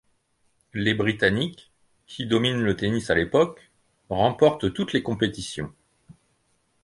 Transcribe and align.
Les 0.73 0.95
Britanniques, 0.95 1.71
qui 2.07 2.25
dominent 2.25 2.63
le 2.63 2.75
tennis 2.75 3.11
à 3.11 3.13
l'époque, 3.13 3.69
remportent 4.09 4.73
toutes 4.73 4.93
les 4.93 5.03
compétitions. 5.03 5.71